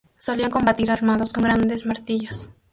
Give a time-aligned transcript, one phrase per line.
[0.17, 2.49] Solían combatir armados con grandes martillos.